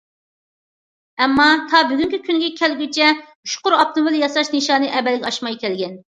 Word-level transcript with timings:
ئەمما 1.25 1.45
تا 1.73 1.81
بۈگۈنكى 1.91 2.19
كۈنگە 2.23 2.49
كەلگۈچە 2.61 3.11
ئۇچقۇر 3.19 3.77
ئاپتوموبىل 3.83 4.19
ياساش 4.25 4.53
نىشانى 4.57 4.93
ئەمەلگە 4.97 5.31
ئاشماي 5.31 5.63
كەلگەن. 5.67 5.97